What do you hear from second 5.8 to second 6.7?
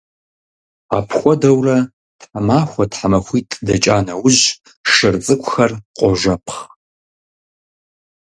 къожэпхъ.